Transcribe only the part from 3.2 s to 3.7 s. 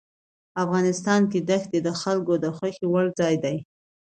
دی.